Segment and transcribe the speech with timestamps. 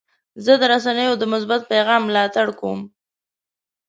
[0.45, 2.79] زه د رسنیو د مثبت پیغام ملاتړ کوم.